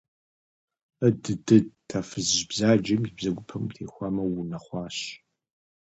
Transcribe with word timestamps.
Адыдыд, 1.05 1.67
а 1.97 1.99
фызыжь 2.07 2.45
бзаджэм 2.49 3.01
и 3.07 3.11
бзэгупэм 3.17 3.61
утехуамэ, 3.67 4.23
уунэхъуащ. 4.25 4.97